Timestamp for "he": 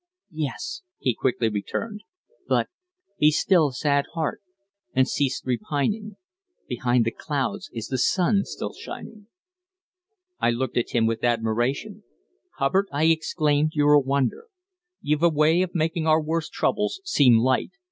0.97-1.13